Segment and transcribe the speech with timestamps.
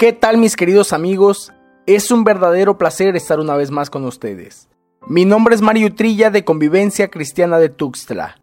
[0.00, 1.52] ¿Qué tal mis queridos amigos?
[1.84, 4.66] Es un verdadero placer estar una vez más con ustedes.
[5.06, 8.40] Mi nombre es Mario Trilla de Convivencia Cristiana de Tuxtla.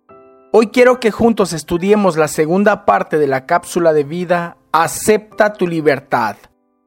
[0.51, 5.65] Hoy quiero que juntos estudiemos la segunda parte de la cápsula de vida Acepta tu
[5.65, 6.35] libertad.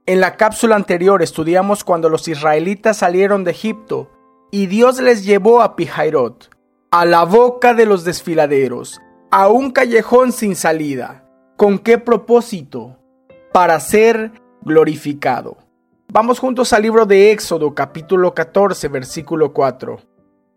[0.07, 4.09] En la cápsula anterior estudiamos cuando los israelitas salieron de Egipto
[4.53, 6.49] y Dios les llevó a Pijairot,
[6.93, 9.01] a la boca de los desfiladeros,
[9.33, 11.25] a un callejón sin salida.
[11.57, 12.99] ¿Con qué propósito?
[13.53, 14.31] Para ser
[14.63, 15.57] glorificado.
[16.13, 20.01] Vamos juntos al libro de Éxodo capítulo 14 versículo 4.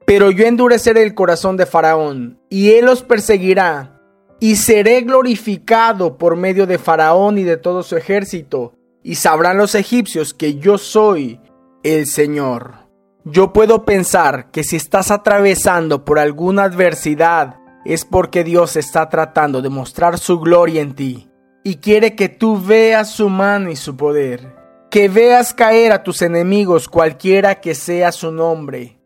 [0.05, 4.02] Pero yo endureceré el corazón de Faraón, y él los perseguirá,
[4.39, 9.76] y seré glorificado por medio de Faraón y de todo su ejército, y sabrán los
[9.76, 11.40] egipcios que yo soy
[11.84, 12.90] el Señor.
[13.23, 19.62] Yo puedo pensar que si estás atravesando por alguna adversidad, es porque Dios está tratando
[19.62, 21.29] de mostrar su gloria en ti
[21.63, 24.55] y quiere que tú veas su mano y su poder,
[24.91, 28.99] que veas caer a tus enemigos cualquiera que sea su nombre.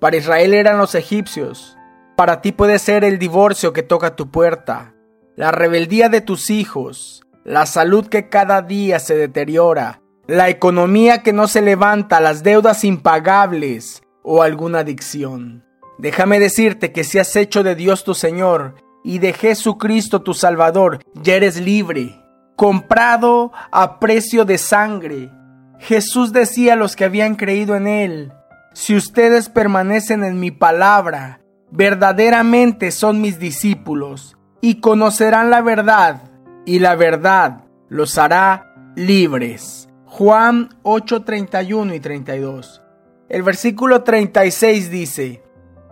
[0.00, 1.76] Para Israel eran los egipcios,
[2.16, 4.94] para ti puede ser el divorcio que toca tu puerta,
[5.36, 11.32] la rebeldía de tus hijos, la salud que cada día se deteriora, la economía que
[11.32, 15.64] no se levanta, las deudas impagables o alguna adicción.
[15.98, 21.00] Déjame decirte que si has hecho de Dios tu Señor y de Jesucristo tu Salvador,
[21.14, 22.22] ya eres libre,
[22.56, 25.30] comprado a precio de sangre.
[25.78, 28.32] Jesús decía a los que habían creído en Él,
[28.72, 31.40] si ustedes permanecen en mi palabra,
[31.70, 36.22] verdaderamente son mis discípulos, y conocerán la verdad,
[36.66, 39.88] y la verdad los hará libres.
[40.04, 42.82] Juan 8, 31 y 32.
[43.28, 45.42] El versículo 36 dice,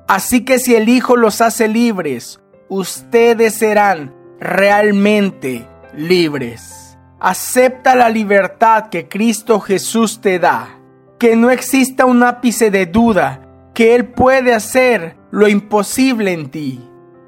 [0.09, 6.99] Así que si el Hijo los hace libres, ustedes serán realmente libres.
[7.21, 10.79] Acepta la libertad que Cristo Jesús te da.
[11.19, 16.81] Que no exista un ápice de duda que Él puede hacer lo imposible en ti.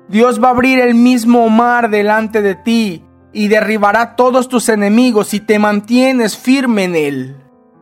[0.08, 5.28] Dios va a abrir el mismo mar delante de ti y derribará todos tus enemigos
[5.28, 7.36] si te mantienes firme en Él.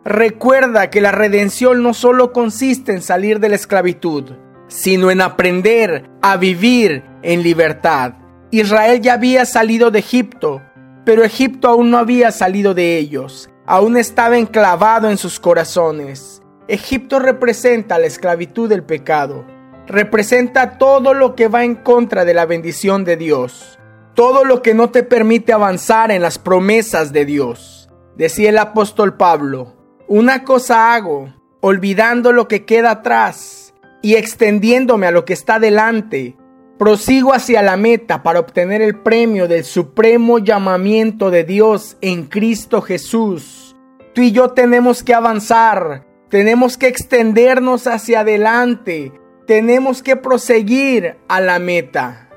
[0.05, 4.33] Recuerda que la redención no solo consiste en salir de la esclavitud,
[4.69, 8.15] sino en aprender a vivir en libertad.
[8.51, 10.63] Israel ya había salido de Egipto,
[11.05, 16.43] pero Egipto aún no había salido de ellos, aún estaba enclavado en sus corazones.
[16.69, 19.45] Egipto representa la esclavitud del pecado,
[19.87, 23.79] representa todo lo que va en contra de la bendición de Dios,
[24.15, 27.89] todo lo que no te permite avanzar en las promesas de Dios.
[28.17, 29.77] Decía el apóstol Pablo,
[30.09, 36.37] una cosa hago, olvidando lo que queda atrás y extendiéndome a lo que está delante,
[36.79, 42.83] Prosigo hacia la meta para obtener el premio del supremo llamamiento de Dios en Cristo
[42.83, 43.77] Jesús.
[44.15, 49.13] Tú y yo tenemos que avanzar, tenemos que extendernos hacia adelante,
[49.49, 52.29] tenemos que proseguir a la meta.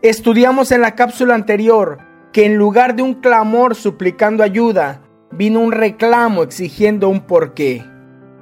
[0.00, 1.98] Estudiamos en la cápsula anterior
[2.32, 7.84] que en lugar de un clamor suplicando ayuda, vino un reclamo exigiendo un porqué.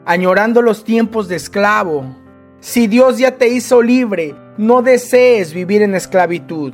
[0.04, 2.14] Añorando los tiempos de esclavo,
[2.60, 6.72] si Dios ya te hizo libre, no desees vivir en esclavitud.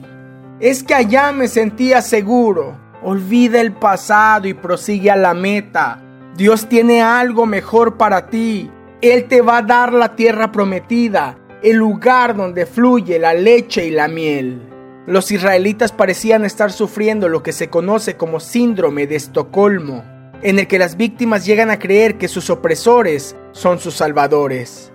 [0.60, 2.78] Es que allá me sentía seguro.
[3.02, 6.00] Olvida el pasado y prosigue a la meta.
[6.36, 8.70] Dios tiene algo mejor para ti.
[9.00, 13.90] Él te va a dar la tierra prometida, el lugar donde fluye la leche y
[13.90, 14.62] la miel.
[15.06, 20.04] Los israelitas parecían estar sufriendo lo que se conoce como síndrome de Estocolmo,
[20.42, 24.92] en el que las víctimas llegan a creer que sus opresores son sus salvadores.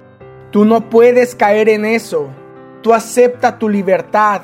[0.52, 2.30] Tú no puedes caer en eso.
[2.82, 4.42] Tú acepta tu libertad.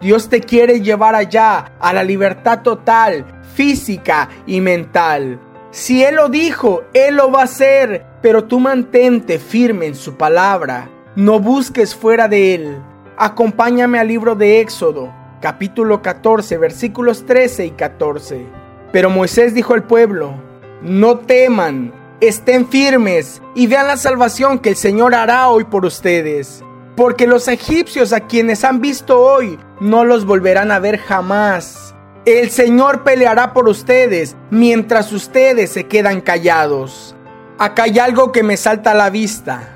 [0.00, 3.24] Dios te quiere llevar allá, a la libertad total,
[3.54, 5.40] física y mental.
[5.70, 10.16] Si Él lo dijo, Él lo va a hacer, pero tú mantente firme en su
[10.16, 10.88] palabra.
[11.16, 12.78] No busques fuera de Él.
[13.16, 18.46] Acompáñame al libro de Éxodo, capítulo 14, versículos 13 y 14.
[18.92, 20.34] Pero Moisés dijo al pueblo,
[20.82, 26.63] no teman, estén firmes y vean la salvación que el Señor hará hoy por ustedes.
[26.96, 31.94] Porque los egipcios a quienes han visto hoy no los volverán a ver jamás.
[32.24, 37.14] El Señor peleará por ustedes mientras ustedes se quedan callados.
[37.58, 39.70] Acá hay algo que me salta a la vista.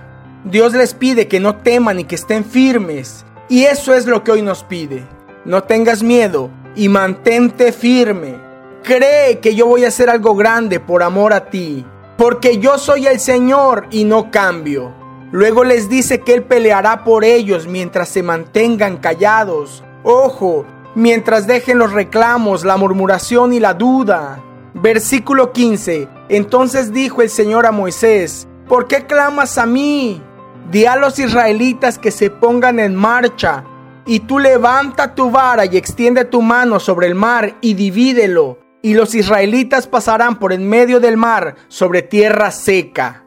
[0.45, 3.25] Dios les pide que no teman y que estén firmes.
[3.49, 5.05] Y eso es lo que hoy nos pide.
[5.45, 8.37] No tengas miedo y mantente firme.
[8.85, 11.85] Cree que yo voy a hacer algo grande por amor a ti
[12.19, 14.93] porque yo soy el Señor y no cambio.
[15.31, 19.85] Luego les dice que Él peleará por ellos mientras se mantengan callados.
[20.03, 20.65] Ojo,
[20.95, 24.43] mientras dejen los reclamos, la murmuración y la duda.
[24.73, 26.09] Versículo 15.
[26.31, 30.23] Entonces dijo el Señor a Moisés, ¿por qué clamas a mí?
[30.71, 33.65] Di a los israelitas que se pongan en marcha,
[34.07, 38.95] y tú levanta tu vara y extiende tu mano sobre el mar y divídelo, y
[38.95, 43.25] los israelitas pasarán por en medio del mar sobre tierra seca.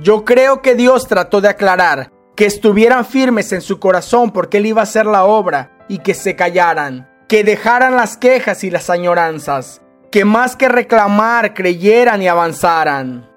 [0.00, 4.66] Yo creo que Dios trató de aclarar que estuvieran firmes en su corazón porque Él
[4.66, 8.88] iba a hacer la obra y que se callaran, que dejaran las quejas y las
[8.88, 13.30] añoranzas, que más que reclamar creyeran y avanzaran.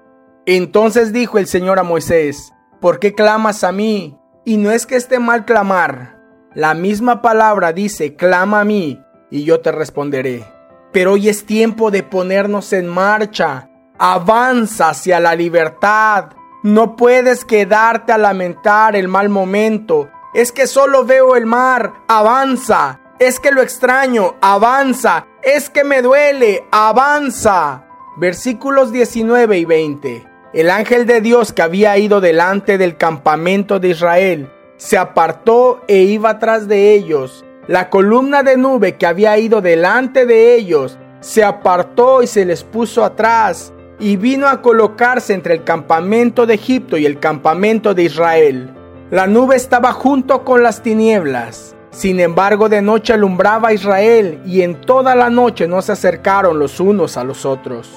[0.46, 4.18] Entonces dijo el Señor a Moisés, ¿por qué clamas a mí?
[4.44, 6.16] Y no es que esté mal clamar.
[6.54, 10.44] La misma palabra dice, clama a mí, y yo te responderé.
[10.92, 13.68] Pero hoy es tiempo de ponernos en marcha.
[13.98, 16.30] Avanza hacia la libertad.
[16.66, 20.10] No puedes quedarte a lamentar el mal momento.
[20.34, 21.92] Es que solo veo el mar.
[22.08, 27.84] Avanza es que lo extraño, avanza, es que me duele, avanza.
[28.16, 30.26] Versículos 19 y 20.
[30.54, 35.98] El ángel de Dios que había ido delante del campamento de Israel se apartó e
[35.98, 37.44] iba tras de ellos.
[37.68, 42.64] La columna de nube que había ido delante de ellos se apartó y se les
[42.64, 48.04] puso atrás y vino a colocarse entre el campamento de Egipto y el campamento de
[48.04, 48.70] Israel.
[49.10, 54.60] La nube estaba junto con las tinieblas sin embargo, de noche alumbraba a Israel y
[54.60, 57.90] en toda la noche no se acercaron los unos a los otros.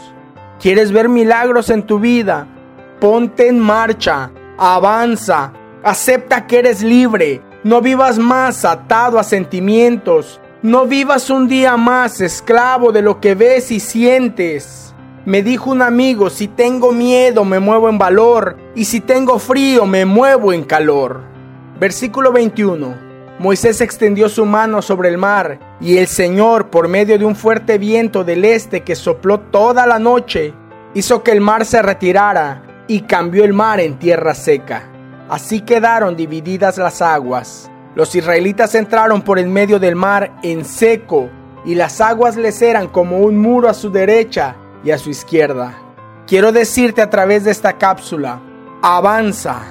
[0.57, 2.47] ¿Quieres ver milagros en tu vida?
[3.01, 5.51] Ponte en marcha, avanza,
[5.83, 12.21] acepta que eres libre, no vivas más atado a sentimientos, no vivas un día más
[12.21, 14.88] esclavo de lo que ves y sientes.
[15.29, 19.85] Me dijo un amigo, si tengo miedo me muevo en valor, y si tengo frío
[19.85, 21.21] me muevo en calor.
[21.79, 22.95] Versículo 21.
[23.37, 27.77] Moisés extendió su mano sobre el mar, y el Señor, por medio de un fuerte
[27.77, 30.51] viento del este que sopló toda la noche,
[30.95, 34.89] hizo que el mar se retirara y cambió el mar en tierra seca.
[35.29, 37.69] Así quedaron divididas las aguas.
[37.93, 41.29] Los israelitas entraron por el medio del mar en seco,
[41.65, 45.77] y las aguas les eran como un muro a su derecha y a su izquierda.
[46.27, 48.39] Quiero decirte a través de esta cápsula,
[48.81, 49.61] avanza,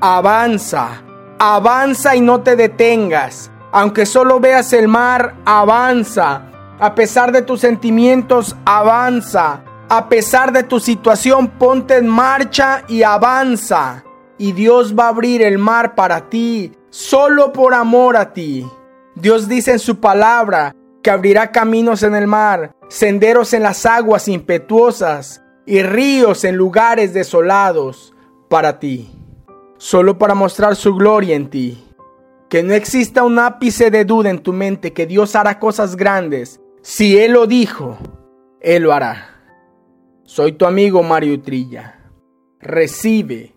[0.00, 1.04] avanza,
[1.38, 3.50] Avanza y no te detengas.
[3.72, 6.42] Aunque solo veas el mar, avanza.
[6.78, 9.62] A pesar de tus sentimientos, avanza.
[9.88, 14.04] A pesar de tu situación, ponte en marcha y avanza.
[14.38, 18.66] Y Dios va a abrir el mar para ti, solo por amor a ti.
[19.14, 24.28] Dios dice en su palabra que abrirá caminos en el mar, senderos en las aguas
[24.28, 28.14] impetuosas y ríos en lugares desolados
[28.48, 29.10] para ti
[29.84, 31.84] solo para mostrar su gloria en ti.
[32.48, 36.58] Que no exista un ápice de duda en tu mente que Dios hará cosas grandes.
[36.80, 37.98] Si Él lo dijo,
[38.60, 39.42] Él lo hará.
[40.22, 42.00] Soy tu amigo Mario Trilla.
[42.60, 43.54] Recibe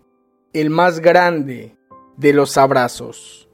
[0.52, 1.78] el más grande
[2.18, 3.47] de los abrazos.